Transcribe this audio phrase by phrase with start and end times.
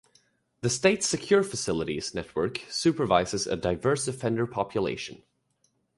[0.61, 5.21] The state secure-facilities network supervises a diverse offender population.